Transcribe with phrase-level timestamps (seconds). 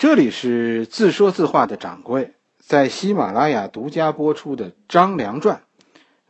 [0.00, 5.58] 这里是自说自话的掌柜，在喜马拉雅独家播出的《张良传》，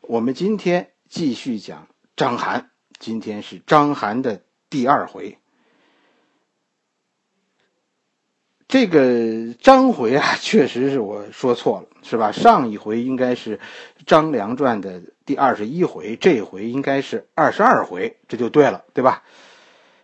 [0.00, 1.86] 我们今天继续讲
[2.16, 2.64] 张邯。
[2.98, 5.38] 今天是张邯的第二回。
[8.66, 12.32] 这个张回啊， 确实是我说错了，是吧？
[12.32, 13.58] 上一回应该是
[14.04, 19.22] 《张良传》的第二十一回，这回应该是二十二回，这就对了，对吧？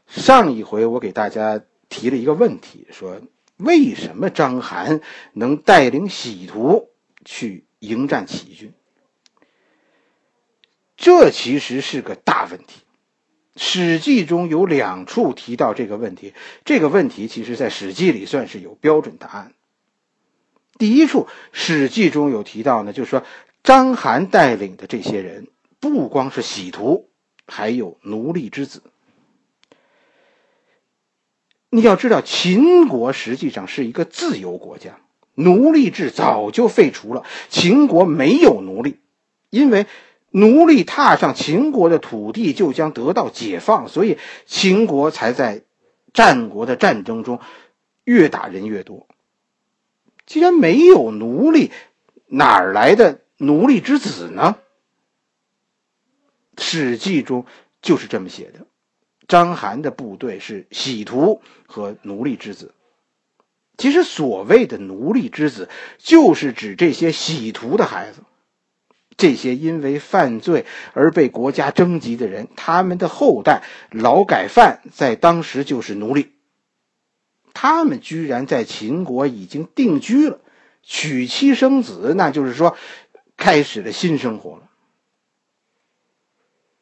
[0.06, 3.20] 上一回我给大家提了一个问题，说。
[3.57, 5.00] 为什么章邯
[5.32, 6.91] 能带领喜徒
[7.24, 8.73] 去迎战齐军？
[10.97, 12.80] 这其实是个大问题。
[13.62, 19.55] 《史记》中有两处提到这个问题，这个问题其实在《史记》里算是有标准答案。
[20.78, 23.25] 第一处，《史记》中有提到呢，就是说
[23.62, 25.48] 章邯带领的这些人
[25.80, 27.09] 不光是喜徒，
[27.47, 28.83] 还有奴隶之子。
[31.70, 34.98] 你要知道，秦国实际上是一个自由国家，
[35.34, 37.25] 奴隶制早就废除了。
[37.48, 38.98] 秦国没有奴隶，
[39.50, 39.86] 因为
[40.31, 45.62] 奴隶踏上秦国的土地就将得到解放，所以秦国才在
[46.12, 47.41] 战国的战争中
[48.05, 49.06] 越打人越多。
[50.25, 51.73] 既然没有奴隶，
[52.27, 54.56] 哪儿来的奴隶之子呢？
[56.62, 57.45] 《史记》中
[57.83, 58.67] 就是这么写的。
[59.28, 62.72] 章邯的部队是喜徒和奴隶之子。
[63.77, 65.68] 其实所谓的奴隶之子，
[65.98, 68.20] 就是指这些喜徒的孩子。
[69.18, 76.33] 这些因为犯罪而被国家征集的人，他们的后代劳改犯在当时就是奴隶。
[77.55, 80.40] 他们居然在秦国已经定居了，
[80.83, 82.77] 娶妻生子，那就是说，
[83.38, 84.66] 开始了新生活了。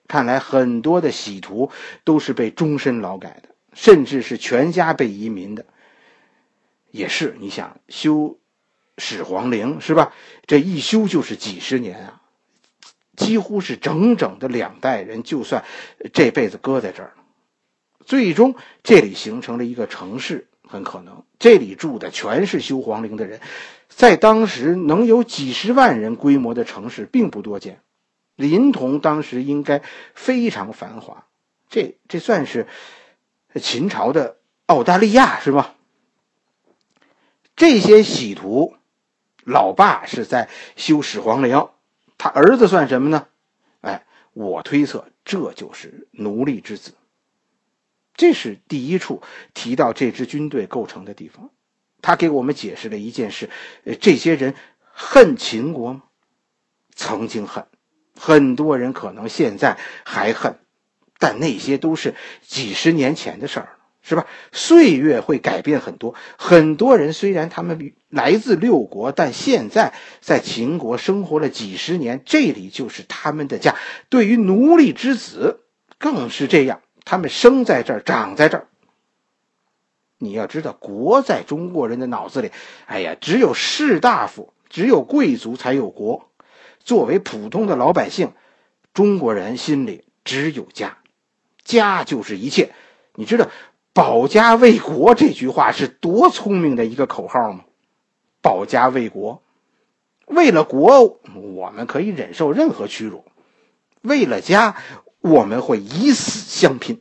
[0.06, 1.70] 看来很多的喜徒
[2.04, 5.64] 都是被终身劳改的，甚至是全家被移民的。
[6.90, 8.38] 也是，你想修
[8.98, 10.12] 始皇陵是吧？
[10.46, 12.20] 这一修就是几十年啊，
[13.16, 15.64] 几乎是整整的两代人，就算
[16.12, 17.12] 这辈子搁在这儿。
[18.04, 23.40] 最终，这里形成了一个城市，很可能这里住的全是修皇陵的人。
[23.88, 27.80] 在当时，能有几十万人规模的城市并不多见。
[28.36, 29.82] 临潼当时应该
[30.14, 31.26] 非常繁华，
[31.68, 32.66] 这这算是
[33.60, 35.74] 秦朝的澳大利亚是吧？
[37.56, 38.74] 这些喜徒，
[39.44, 41.68] 老爸是在修始皇陵，
[42.18, 43.28] 他儿子算什么呢？
[43.80, 46.94] 哎，我推测这就是奴隶之子。
[48.16, 49.22] 这是第一处
[49.54, 51.50] 提到这支军队构成的地方，
[52.02, 53.50] 他给我们解释了一件事：
[54.00, 54.54] 这些人
[54.92, 56.02] 恨秦国吗？
[56.96, 57.66] 曾经恨。
[58.18, 60.58] 很多人可能现在还恨，
[61.18, 64.26] 但那些都是几十年前的事儿了，是吧？
[64.52, 66.14] 岁月会改变很多。
[66.36, 73.74] 很多人虽然他们来自六国，但现在在秦国生活了几十年，这里就是他们的家。
[74.08, 75.60] 对于奴隶之子，
[75.98, 78.68] 更是这样，他们生在这儿，长在这儿。
[80.18, 82.52] 你要知道，国在中国人的脑子里，
[82.86, 86.30] 哎呀，只有士大夫、只有贵族才有国。
[86.84, 88.32] 作为普通的老百姓，
[88.92, 90.98] 中国人心里只有家，
[91.64, 92.74] 家就是一切。
[93.14, 93.48] 你知道
[93.94, 97.64] “保家卫国”这句话是多聪明的一个口号吗？
[98.42, 99.42] 保家卫国，
[100.26, 101.20] 为了国，
[101.54, 103.24] 我们可以忍受任何屈辱；
[104.02, 104.76] 为了家，
[105.20, 107.00] 我们会以死相拼。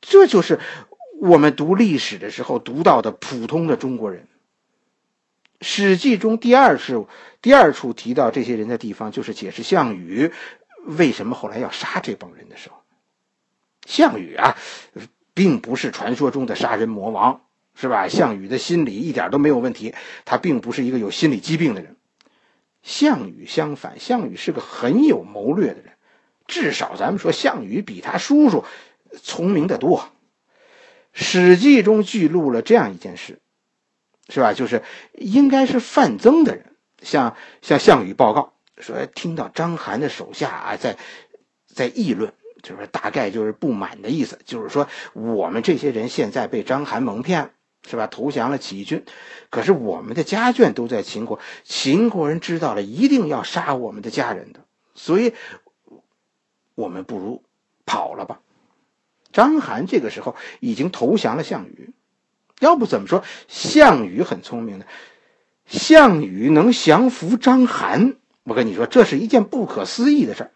[0.00, 0.60] 这就是
[1.20, 4.22] 我们读历史的时候读到的普通的中国人。
[5.60, 7.08] 《史记》中第二处、
[7.40, 10.32] 第二处提到这些人的地方，就是解释项羽
[10.84, 12.76] 为什么后来要杀这帮人的时候。
[13.86, 14.56] 项羽啊，
[15.32, 17.42] 并不是传说中的杀人魔王，
[17.74, 18.08] 是吧？
[18.08, 21.96] 项羽的心理一点都没有问题，他并不是一个有心理疾病的人。
[22.82, 25.92] 项羽相反，项羽是个很有谋略的人，
[26.46, 28.64] 至少咱们说项羽比他叔叔
[29.22, 30.00] 聪明的多。
[31.12, 33.40] 《史记》中记录了这样一件事。
[34.28, 34.52] 是吧？
[34.52, 34.82] 就是
[35.14, 40.96] 应该是范增的人，向向项羽报告说，听到章邯的手下啊在
[41.66, 47.50] 在议论，就是大概就是不满的意思，就是说我们这些人现在被章邯蒙骗了，
[47.88, 48.06] 是吧？
[48.08, 49.04] 投降了起义军，
[49.48, 54.60] 可是我们的家眷都在秦国，秦国人知道了一定要杀我们的家人的，
[54.94, 55.34] 所以
[56.74, 57.44] 我们不如
[57.84, 58.40] 跑了吧。
[59.32, 61.92] 章邯这个时候已经投降了项羽。
[62.60, 64.84] 要不怎么说项羽很聪明呢？
[65.66, 70.50] 项羽能降服章邯，我跟你说，这是一件不可思议的事儿。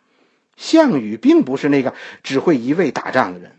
[0.56, 3.56] 项羽并不是那个只会一味打仗的人。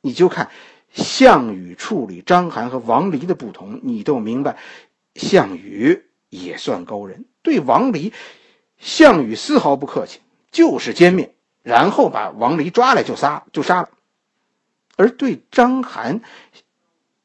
[0.00, 0.50] 你就看
[0.92, 4.56] 项羽处理章邯和王离的不同，你都明白。
[5.14, 8.12] 项羽也算高人，对王离，
[8.78, 13.90] 项羽丝毫不客气，就是歼灭，然后把王离抓来就杀，就杀了。
[14.96, 16.20] 而对章邯，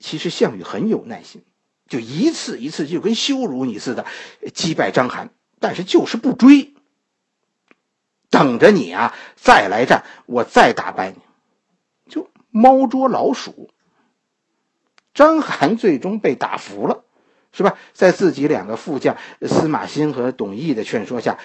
[0.05, 1.43] 其实项羽很有耐心，
[1.87, 4.05] 就一次一次就跟羞辱你似的
[4.53, 5.29] 击败章邯，
[5.59, 6.75] 但是就是不追，
[8.29, 11.17] 等着你啊再来战，我再打败你，
[12.07, 13.71] 就猫捉老鼠。
[15.15, 17.01] 章邯最终被打服了。
[17.51, 17.77] 是吧？
[17.93, 19.15] 在自己两个副将
[19.47, 21.39] 司马欣和董翳的劝说下，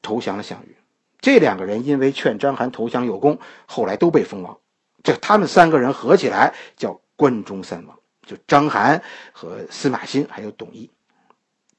[0.00, 0.76] 投降了项羽。
[1.20, 4.58] 这两个人因为劝章邯投降有功，后来都被封王。
[5.02, 9.02] 这他们三个人合起来叫关中三王，就章邯
[9.32, 10.88] 和司马欣还有董翳。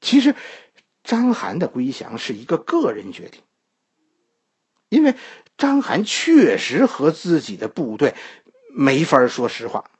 [0.00, 0.36] 其实，
[1.02, 3.42] 章邯的归降是一个个人决定，
[4.88, 5.16] 因为
[5.58, 8.14] 章邯确实和自己的部队
[8.72, 9.90] 没法说实话。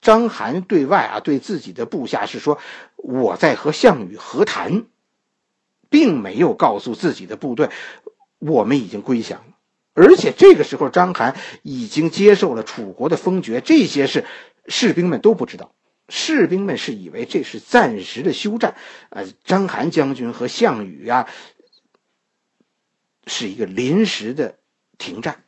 [0.00, 2.58] 章邯对外啊，对自己的部下是说
[2.96, 4.86] ：“我在和项羽和谈，
[5.90, 7.68] 并没有告诉自己的部队，
[8.38, 9.44] 我们已经归降。
[10.00, 14.24] 而且这个时候，章邯已经接受了楚国的封爵，这些事
[14.66, 15.74] 士兵们都不知道。
[16.08, 18.76] 士兵们是以为这是暂时的休战，
[19.10, 21.28] 呃，章邯将军和项羽啊，
[23.26, 24.58] 是一个临时的
[24.98, 25.44] 停战。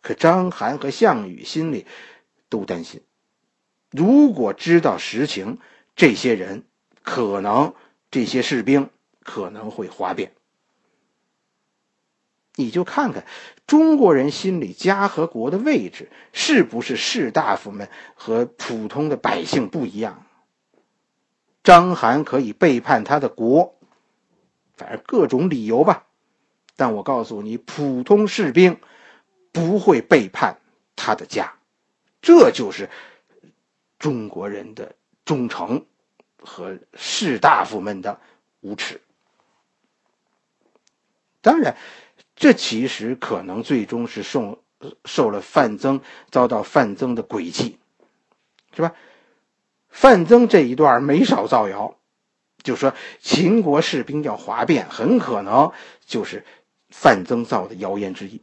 [0.00, 1.86] 可章邯和项羽心里……
[2.48, 3.02] 都担心，
[3.90, 5.58] 如果知道实情，
[5.96, 6.62] 这些人
[7.02, 7.74] 可能，
[8.08, 8.88] 这些士兵
[9.24, 10.35] 可能会哗变。
[12.56, 13.24] 你就看看
[13.66, 20.26] 中国人心里家和国的位置，是不是士大夫们和普通的百姓不一样？
[21.62, 23.76] 章邯可以背叛他的国，
[24.76, 26.06] 反正各种理由吧。
[26.76, 28.78] 但我告诉你，普通士兵
[29.52, 30.58] 不会背叛
[30.94, 31.54] 他的家。
[32.22, 32.88] 这就是
[33.98, 34.94] 中国人的
[35.24, 35.84] 忠诚
[36.38, 38.20] 和士大夫们的
[38.60, 39.00] 无耻。
[41.40, 41.76] 当然，
[42.36, 44.62] 这其实可能最终是受
[45.06, 46.00] 受了范增
[46.30, 47.78] 遭到范增的诡计，
[48.74, 48.92] 是吧？
[49.88, 51.96] 范增这一段没少造谣，
[52.62, 55.72] 就说秦国士兵要哗变，很可能
[56.04, 56.44] 就是
[56.90, 58.42] 范增造的谣言之一。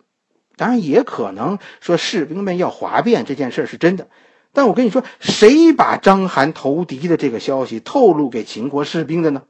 [0.56, 4.08] 当然也可能说士兵们要哗变这件事是真的，
[4.52, 9.44] 但我跟你说，谁把章邯投敌的这个消息透露给秦国士兵的呢？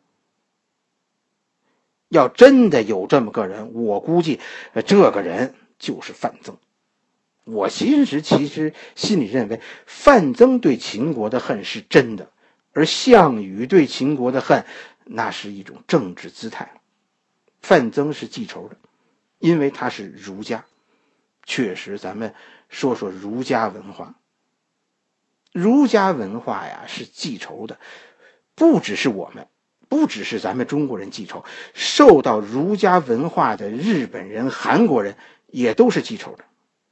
[2.14, 4.40] 要真的有这么个人，我估计
[4.86, 6.58] 这个人就是范增。
[7.44, 12.30] 我其实其实心里认为，范增对秦国的恨是真的，
[12.72, 14.64] 而项羽对秦国的恨，
[15.06, 16.80] 那是一种政治姿态。
[17.62, 18.78] 范增是记仇的，
[19.40, 20.66] 因为他是儒家。
[21.46, 22.36] 确实，咱们
[22.70, 24.14] 说说儒家文化。
[25.52, 27.80] 儒家文化呀，是记仇的，
[28.54, 29.48] 不只是我们，
[29.94, 31.46] 不只是咱们中国人记仇，
[31.76, 35.18] 受到儒家文化的日本人、韩国人
[35.52, 36.46] 也都是记仇的。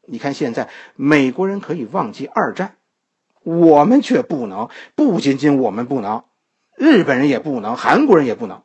[0.06, 2.76] 你看，现在美国人可以忘记二战，
[3.42, 4.70] 我们却不能。
[4.94, 6.26] 不仅仅我们不能，
[6.78, 8.62] 日本人也不能，韩国人也不能。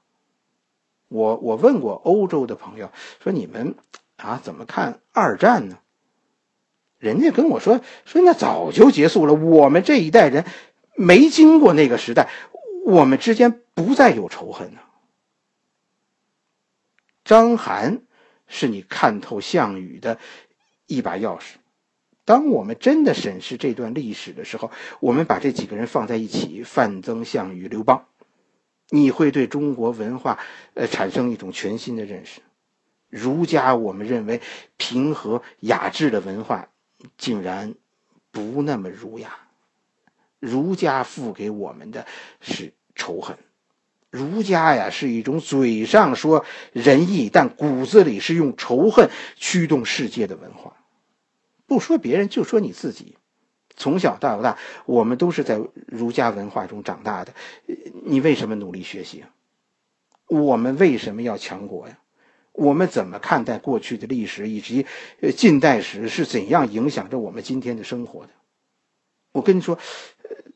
[1.09, 2.91] 我我问过欧洲的朋友，
[3.25, 3.75] 说你们。
[4.17, 5.79] 啊，怎么看二战呢？
[6.99, 9.33] 人家跟我说说，那早就结束了。
[9.33, 10.45] 我们这一代人
[10.95, 12.29] 没经过那个时代，
[12.87, 14.81] 我们之间不再有仇恨呢。
[17.25, 18.03] 章邯
[18.47, 20.21] 是你看透项羽的
[20.87, 21.55] 一把钥匙。
[22.25, 24.71] 当我们真的审视这段历史的时候，
[25.01, 28.07] 我们把这几个人放在一起，范增、项羽、刘邦，
[28.91, 30.39] 你会对中国文化
[30.75, 32.41] 呃产生一种全新的认识。
[33.09, 34.41] 儒家，我们认为
[34.77, 36.69] 平和雅致的文化，
[37.19, 37.75] 竟然
[38.31, 39.46] 不那么儒雅。
[40.41, 42.07] 儒家赋给我们的
[42.41, 43.37] 是仇恨。
[44.11, 50.77] 儒家呀，是一种嘴上说仁义，但骨子里是用仇恨驱动世界的文化。
[51.67, 53.19] 不说别人，就说你自己，
[53.77, 57.35] 从小到大，我们都是在儒家文化中长大的。
[58.05, 59.25] 你为什么努力学习？
[60.29, 61.99] 我们为什么要强国呀？
[62.53, 64.87] 我们怎么看待过去的历史以及
[65.37, 68.31] 近代史是怎样影响着我们今天的生活的？
[69.33, 69.79] 我跟你说，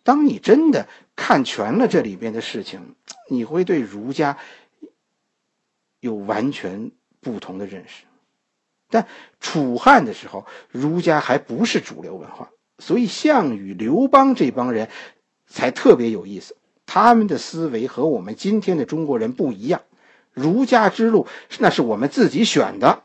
[0.02, 2.94] 当你真的看全了这里边的事情，
[3.28, 4.38] 你会对儒家
[6.00, 6.90] 有完全
[7.20, 8.04] 不同的认识。
[8.88, 9.06] 但
[9.38, 14.88] 楚汉的时候，儒家还不是主流文化，所以项羽、刘邦这帮人
[15.46, 16.56] 才特别有意思。
[16.86, 19.82] 他们的思维和我们今天的中国人不一样。
[20.32, 21.26] 儒家之路，
[21.58, 23.02] 那是我们自己选的，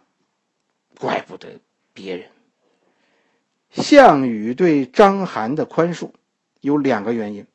[0.97, 1.59] 怪不得
[1.93, 2.29] 别人。
[3.71, 6.11] 项羽对章邯的宽恕
[6.65, 7.45] 有两个原因：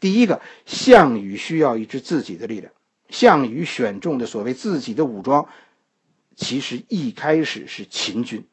[0.00, 2.72] 第一个，项羽需要一支自己的力量。
[3.10, 5.46] 项羽选中的所谓自己的武装，
[6.34, 8.46] 其实一开始是秦军，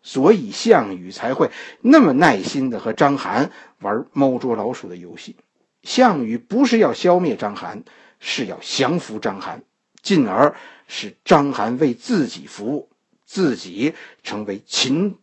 [0.00, 5.34] 所以项羽才会那么耐心的和章邯玩猫捉老鼠的游戏。
[5.82, 7.82] 项羽不是要消灭章邯，
[8.20, 9.62] 是要降服章邯，
[10.00, 10.54] 进而
[10.86, 12.88] 使章邯为自己服务，
[13.24, 15.18] 自己成为秦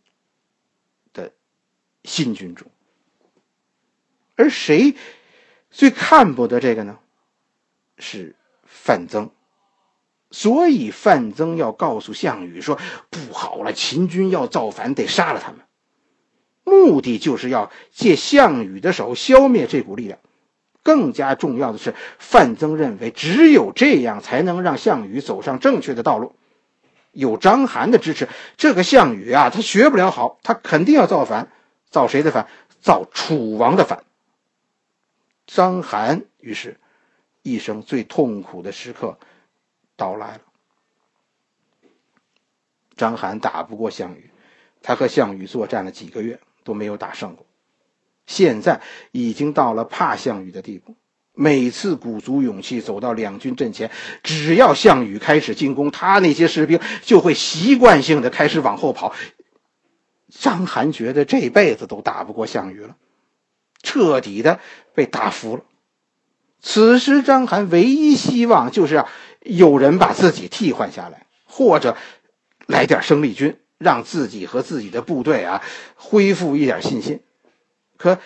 [1.14, 1.32] 的
[2.04, 2.66] 新君主。
[4.40, 4.94] 而谁
[5.70, 6.98] 最看不得这个呢？
[7.98, 8.34] 是。
[8.72, 9.30] 范增，
[10.30, 12.78] 所以范增要告诉项羽说
[13.10, 15.60] ：“不好了，秦军要造反，得杀了他们。”
[16.64, 20.18] 目的就是要借项羽的手消灭这股力量。
[20.82, 26.36] 更加重要的是，范增认为只有这样才能让项羽走上正确的道路。
[27.12, 31.50] 有章邯的支持，这个项羽啊，他学不了好，他肯定要造反。
[31.90, 32.46] 造谁的反？
[32.80, 34.04] 造楚王的反。
[35.52, 36.78] 张邯于是。
[37.42, 39.18] 一生最痛苦的时刻
[39.96, 40.42] 到来了。
[42.94, 44.30] 张邯打不过项羽，
[44.82, 47.46] 他和项羽作战了几个月都没有打胜过。
[48.26, 50.94] 现在已经到了怕项羽的地步，
[51.32, 53.90] 每次鼓足勇气走到两军阵前，
[54.22, 59.14] 只要项羽开始进攻，他那些士兵就会习惯性的开始往后跑。
[60.28, 62.98] 张邯觉得这辈子都打不过项羽了，
[63.82, 64.60] 彻底的
[64.94, 65.64] 被打服了。
[66.62, 69.08] 此时，章邯唯一希望就是啊
[69.40, 71.96] 有人把自己替换下来，或者
[72.66, 75.62] 来点生力军，让自己和自己的部队啊
[75.94, 77.20] 恢复一点信心。
[77.96, 78.18] 可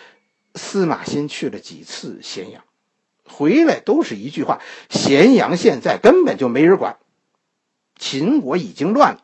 [0.57, 2.65] 司马欣去了几次咸阳，
[3.25, 6.97] 回来都是一句话：咸阳现在根本就没人管，
[7.97, 9.21] 秦国已经乱了。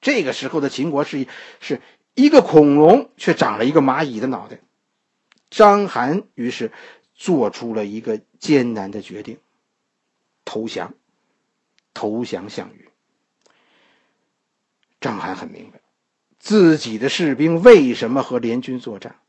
[0.00, 1.28] 这个时候的秦国是
[1.60, 1.80] 是
[2.14, 4.58] 一个恐龙，却长了一个蚂蚁的脑袋。
[5.52, 6.72] 章邯于是。
[7.14, 9.38] 做出了一个艰难的决定，
[10.44, 10.92] 投降，
[11.94, 12.88] 投降项羽。
[15.00, 15.78] 章邯很明白，
[16.40, 19.20] 自己的士兵为什么和联军作战，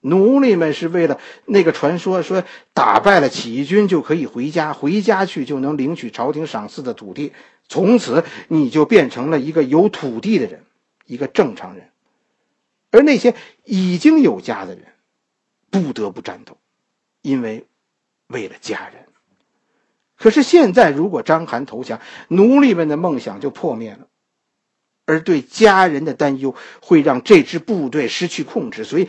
[0.00, 2.44] 奴隶们是为了那个传说，说
[2.74, 7.32] 打败了起义军就可以回家，回家去就能领取朝廷赏赐的土地，
[7.66, 10.66] 从此你就变成了一个有土地的人，
[11.06, 11.88] 一个正常人。
[12.90, 14.84] 而那些已经有家的人，
[15.70, 16.56] 不得不战斗。
[17.20, 17.66] 因为，
[18.28, 19.06] 为了家人。
[20.16, 24.06] 可是现在，如果章邯投降，奴隶们的梦想就破灭了，
[25.04, 28.84] 而对家人的担忧会让这支部队失去控制。
[28.84, 29.08] 所以，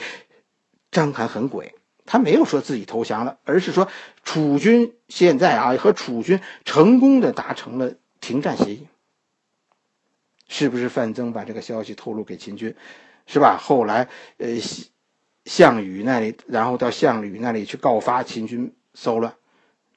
[0.92, 1.76] 章邯很鬼，
[2.06, 3.88] 他没有说自己投降了，而是说
[4.24, 8.88] 楚军现在啊和楚军成功的达成了停战协议。
[10.48, 12.76] 是不是范增把这个消息透露给秦军，
[13.28, 13.58] 是吧？
[13.62, 14.48] 后来，呃。
[15.46, 19.34] 项羽那里，然后到项羽那里去告发秦军骚乱，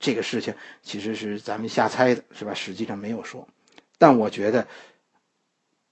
[0.01, 2.55] 这个事情其实是咱们瞎猜的，是吧？
[2.55, 3.47] 实际上没有说。
[3.99, 4.67] 但我觉得，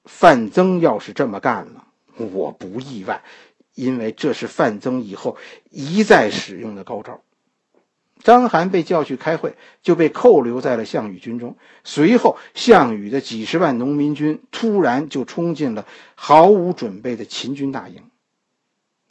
[0.04, 3.22] 范增要是这么干了，我不意外，
[3.74, 5.36] 因为这是范增以后
[5.70, 7.20] 一再使用的高招。
[8.22, 11.56] 章邯被叫去开会，就被扣留在了项羽军中。
[11.84, 18.02] 随后，项羽的几十万农民军突然就冲进了毫无准备的秦军大营。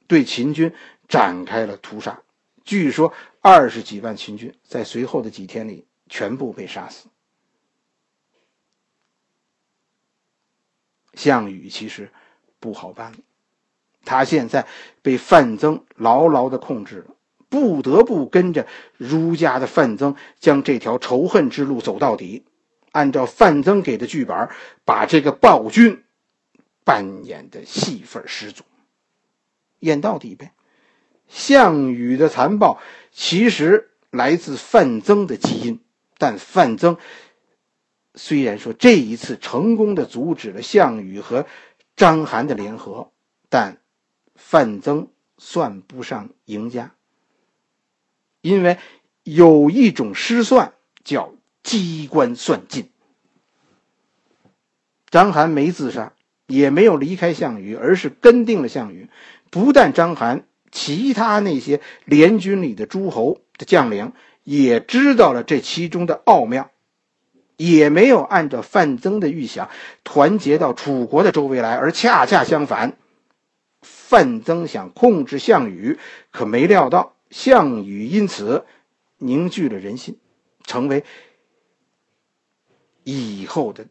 [0.09, 0.73] 对秦军
[1.07, 2.19] 展开了屠杀，
[2.65, 7.07] 据说二十几万秦军在随后的几天里全部被杀死。
[11.13, 12.11] 项羽其实
[12.59, 13.13] 不好办，
[14.03, 14.65] 他现在
[15.03, 17.15] 被范增牢牢的控制了，
[17.47, 18.65] 不得不跟着
[18.97, 22.43] 儒家的范增将这条仇恨之路走到底。
[22.93, 24.49] 按照范增给的剧本，
[24.83, 26.03] 把这个暴君
[26.83, 28.63] 扮演的戏份十足。
[29.79, 30.53] 演到底呗。
[31.27, 32.79] 项羽的残暴
[33.11, 35.79] 其实来自范增的基因，
[36.17, 36.97] 但范增
[38.15, 41.45] 虽然说这一次成功的阻止了项羽和
[41.95, 43.11] 章邯的联合，
[43.49, 43.77] 但
[44.35, 46.95] 范增算不上赢家，
[48.41, 48.77] 因为
[49.23, 52.89] 有一种失算叫机关算尽。
[55.11, 56.13] 章邯没自杀，
[56.47, 59.09] 也没有离开项羽，而是跟定了项羽。
[59.49, 64.13] 不但章邯，其他那些联军里的诸侯的将领
[64.43, 66.71] 也知道了这其中的奥妙，
[67.57, 69.69] 也没有按照范增的预想
[70.03, 72.97] 团结到楚国的周围来，而恰恰相反，
[73.81, 75.97] 范增想控制项羽，
[76.31, 78.65] 可没料到项羽因此
[79.17, 80.19] 凝聚了人心，
[80.63, 81.03] 成为
[83.03, 83.87] 以后的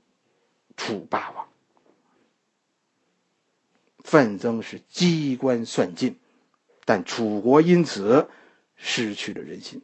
[0.76, 1.48] 楚霸王。
[4.08, 6.16] 范增是机关算尽，
[6.86, 8.26] 但楚国因此
[8.74, 9.82] 失去了人心。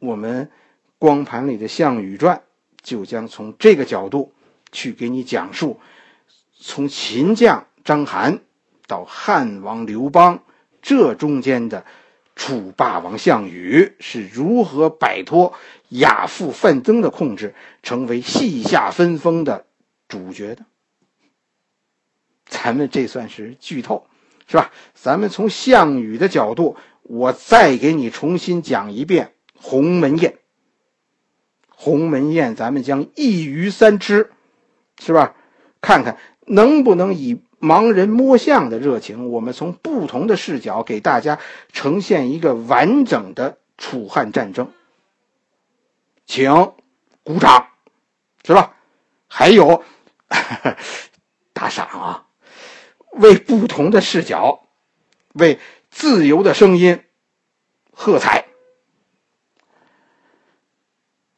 [0.00, 0.50] 我们
[0.98, 2.38] 光盘里的《项羽传》
[2.82, 4.32] 就将从这个角度
[4.72, 5.78] 去给你讲述，
[6.58, 8.40] 从秦将章邯
[8.88, 10.42] 到汉王刘邦
[10.82, 11.86] 这中间的
[12.34, 15.54] 楚霸王项羽是如何摆脱
[15.90, 17.54] 亚父范增的控制，
[17.84, 19.66] 成为西夏分封的
[20.08, 20.64] 主角的。
[22.50, 24.06] 咱们这算是剧透，
[24.46, 24.70] 是吧？
[24.92, 30.36] 咱们从项羽的角度，我再给你重新讲一遍鸿门宴。
[31.68, 34.30] 鸿门宴，咱们将一鱼三吃，
[35.00, 35.34] 是吧？
[35.80, 41.38] 看看能不能以盲人摸象的热情，我们从不同的视角给大家
[41.72, 44.70] 呈现一个完整的楚汉战争。
[46.26, 46.52] 请
[47.22, 47.68] 鼓掌，
[48.44, 48.74] 是吧？
[49.28, 49.84] 还有
[51.54, 52.26] 打赏啊！
[53.12, 54.66] 为不同的视角，
[55.34, 55.58] 为
[55.90, 57.04] 自由的声音
[57.92, 58.46] 喝彩。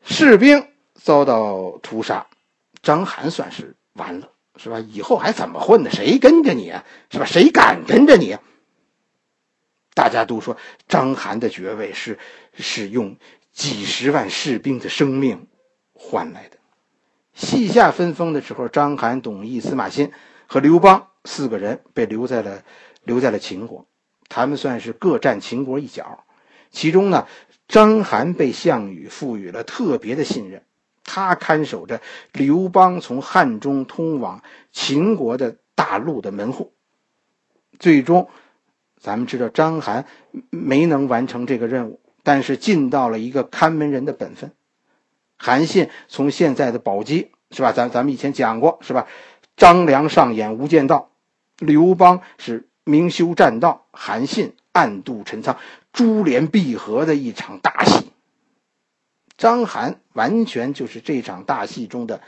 [0.04, 2.26] 士兵遭到屠杀，
[2.82, 4.78] 章邯算是完了，是吧？
[4.80, 5.90] 以后还怎么混呢？
[5.90, 6.84] 谁跟着你啊？
[7.10, 7.24] 是吧？
[7.24, 8.36] 谁敢跟着你？
[9.94, 10.56] 大家都说
[10.88, 12.18] 章邯的爵位是
[12.54, 13.16] 是用
[13.52, 15.46] 几十万士兵的生命
[15.92, 16.58] 换来的。
[17.34, 20.12] 西夏分封的时候，章邯、董翳、司马欣
[20.46, 21.08] 和刘邦。
[21.24, 22.62] 四个人被留在了
[23.04, 23.86] 留在了秦国，
[24.28, 26.24] 他们算是各占秦国一角。
[26.70, 27.26] 其中呢，
[27.68, 30.62] 章邯被项羽赋予了特别的信任，
[31.04, 32.00] 他看守着
[32.32, 36.72] 刘邦从汉中通往秦国的大路的门户。
[37.78, 38.28] 最终，
[38.98, 40.04] 咱们知道章邯
[40.50, 44.52] 没能完成这个任务，但是尽到了一个看门人的本分。
[45.36, 47.72] 韩信从现在的宝鸡是吧？
[47.72, 49.06] 咱咱们以前讲过是吧？
[49.56, 51.11] 张良上演无间道。
[51.62, 55.56] 刘邦是明修栈道，韩信暗度陈仓，
[55.92, 58.10] 珠联璧合的一场大戏。
[59.36, 62.20] 章邯完全就是这场大戏中的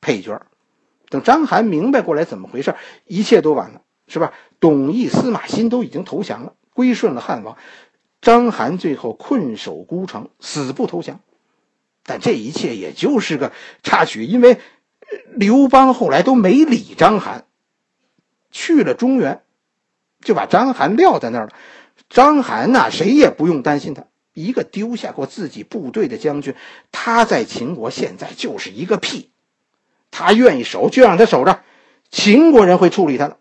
[0.00, 0.40] 配角。
[1.08, 4.32] 等章邯明白过来怎么回事，一切都晚了，是吧？
[4.60, 7.56] 董翳、司马欣都已经投降了，归顺了汉王。
[8.20, 11.20] 章邯最后困守孤城，死不投降。
[12.04, 14.58] 但这一切也就是个插曲，因为
[15.34, 17.42] 刘邦后来都没理章邯。
[18.56, 19.44] 去了中原，
[20.22, 21.52] 就把章邯撂在那儿了。
[22.08, 24.06] 章邯呐，谁也不用担心他。
[24.32, 26.54] 一个丢下过自己部队的将军，
[26.90, 29.30] 他在秦国现在就是一个屁。
[30.10, 31.62] 他愿意守，就让他守着。
[32.10, 33.38] 秦国人会处理他的。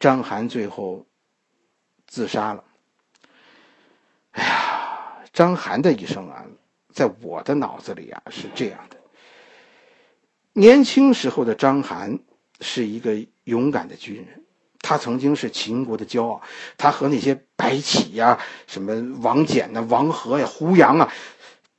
[0.00, 1.06] 章邯最后
[2.08, 2.64] 自杀了。
[4.32, 6.44] 哎呀，章邯的一生啊，
[6.92, 8.99] 在我的脑子里啊是这样的。
[10.52, 12.18] 年轻时候的章邯
[12.60, 14.42] 是一个勇敢的军人，
[14.80, 16.42] 他曾经是秦国的骄傲。
[16.76, 21.12] 他和那些白起呀、什么王翦呐、王和呀、胡杨啊，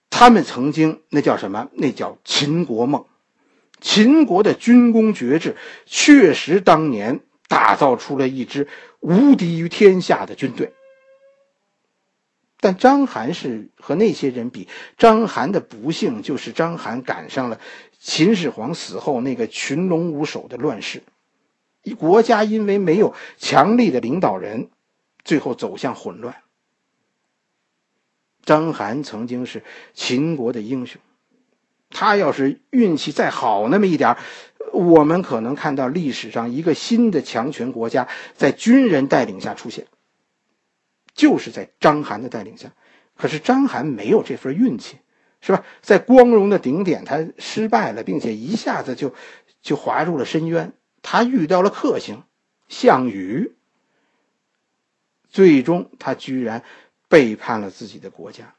[0.10, 1.68] 他们曾经那叫什么？
[1.74, 3.06] 那叫秦国梦。
[3.82, 8.68] 秦国的军功爵制确实当年打造出了一支
[9.00, 10.72] 无敌于天下的军队。
[12.62, 17.60] 但章邯是和那些人比，章邯的不幸就是章邯赶上了。
[18.00, 21.04] 秦始皇死后，那个群龙无首的乱世，
[21.84, 24.70] 一国家因为没有强力的领导人，
[25.24, 26.36] 最后走向混乱。
[28.44, 31.02] 章邯曾经是秦国的英雄，
[31.90, 34.18] 他要是运气再好那么一点
[34.72, 39.86] 我们可能看到历史上一个新的强权国家在军人带领下出现，
[41.22, 42.74] 就是在章邯的带领下。
[43.16, 44.98] 可是章邯没有这份运气。
[45.44, 45.66] 是吧？
[45.82, 49.16] 在光荣的顶点，他失败了，并且一下子就
[49.64, 50.72] 就滑入了深渊。
[51.02, 52.22] 他遇到了克星
[52.68, 53.56] 项羽，
[55.30, 56.64] 最终他居然
[57.08, 58.54] 背叛了自己的国家。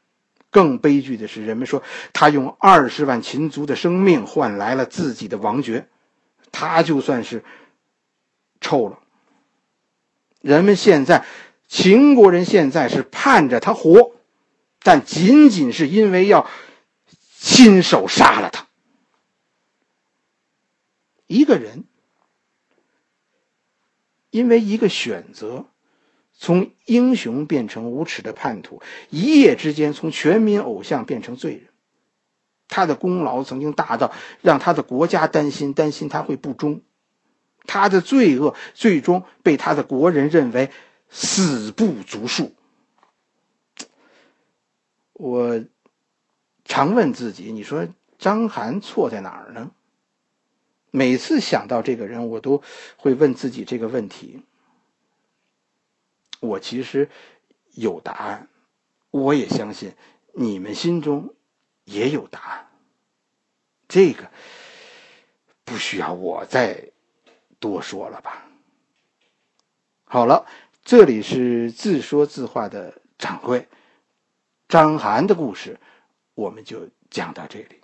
[0.49, 5.87] 更悲剧的是，人们说他用二十万秦族的生命换来了自己的王爵，
[6.51, 7.45] 他就算是
[8.59, 8.99] 臭了。
[10.41, 11.23] 人们现在，
[11.73, 14.11] 秦国人现在是盼着他活，
[14.83, 16.47] 但仅仅是因为要。
[17.45, 18.67] 亲手杀了他。
[21.27, 21.83] 一个人
[24.29, 25.65] 因为一个选择，
[26.31, 31.67] 从英雄变成无耻的叛徒，一夜之间从全民偶像变成罪人。
[32.69, 36.81] 他的功劳曾经大到让他的国家担心，担心他会不忠。
[37.65, 40.71] 他的罪恶最终被他的国人认为
[41.13, 42.53] 死不足数。
[45.13, 45.63] 我。
[46.65, 47.85] 常问自己：“你说
[48.17, 49.71] 张邯错在哪儿呢？”
[50.91, 52.63] 每次想到这个人，我都
[52.95, 54.41] 会问自己这个问题：
[56.39, 57.09] 我其实
[57.73, 58.47] 有答案，
[59.11, 59.93] 我也相信
[60.33, 61.35] 你们心中
[61.83, 62.71] 也有答案。
[63.89, 64.31] 这个
[65.65, 66.91] 不需要我再
[67.59, 68.47] 多说了吧？
[70.05, 70.47] 好了，
[70.83, 73.69] 这里是自说自话的掌柜
[74.67, 75.79] 张涵的故事，
[76.35, 77.82] 我们就讲到这里。